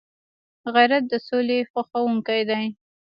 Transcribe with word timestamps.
غیرت 0.73 1.03
د 1.11 1.13
سولي 1.27 1.59
خوښونکی 1.71 2.41
دی 2.49 2.65